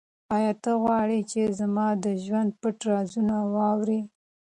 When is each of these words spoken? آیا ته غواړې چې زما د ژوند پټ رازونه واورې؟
آیا 0.35 0.53
ته 0.63 0.71
غواړې 0.83 1.19
چې 1.31 1.41
زما 1.59 1.87
د 2.03 2.05
ژوند 2.23 2.49
پټ 2.61 2.77
رازونه 2.91 3.35
واورې؟ 3.55 3.99